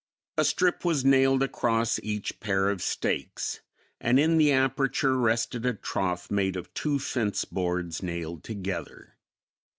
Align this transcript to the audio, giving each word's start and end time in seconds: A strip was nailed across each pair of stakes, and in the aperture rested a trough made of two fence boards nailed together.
A 0.35 0.43
strip 0.43 0.83
was 0.83 1.05
nailed 1.05 1.43
across 1.43 1.99
each 2.01 2.39
pair 2.39 2.71
of 2.71 2.81
stakes, 2.81 3.61
and 3.99 4.19
in 4.19 4.39
the 4.39 4.51
aperture 4.51 5.15
rested 5.15 5.63
a 5.63 5.75
trough 5.75 6.31
made 6.31 6.55
of 6.55 6.73
two 6.73 6.97
fence 6.97 7.45
boards 7.45 8.01
nailed 8.01 8.43
together. 8.43 9.13